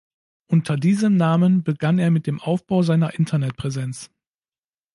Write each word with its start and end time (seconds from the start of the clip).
Unter 0.47 0.77
diesem 0.77 1.15
Namen 1.15 1.61
begann 1.61 1.99
er 1.99 2.09
mit 2.09 2.25
dem 2.25 2.41
Aufbau 2.41 2.81
seiner 2.81 3.13
Internetpräsenz. 3.13 4.09